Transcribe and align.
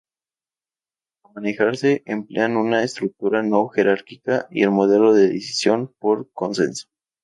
Para 1.21 1.31
manejarse, 1.35 2.01
emplean 2.07 2.57
una 2.57 2.81
estructura 2.81 3.43
no-jerárquica 3.43 4.47
y 4.49 4.63
el 4.63 4.71
modelo 4.71 5.13
de 5.13 5.27
decisión 5.27 5.93
por 5.99 6.31
consenso. 6.33 6.87